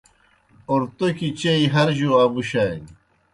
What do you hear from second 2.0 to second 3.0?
امُشانیْ۔